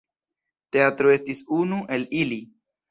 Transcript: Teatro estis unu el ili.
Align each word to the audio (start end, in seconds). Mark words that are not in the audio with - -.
Teatro 0.77 1.13
estis 1.19 1.45
unu 1.61 1.81
el 1.99 2.11
ili. 2.25 2.45